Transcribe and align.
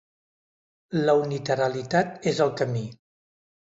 La 1.09 1.15
unilateralitat 1.27 2.29
és 2.35 2.45
el 2.51 2.55
camí. 2.65 2.87